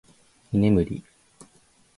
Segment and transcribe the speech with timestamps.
[0.51, 1.03] 居眠り